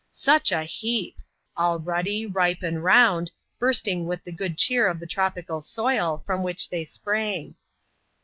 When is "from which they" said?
6.25-6.85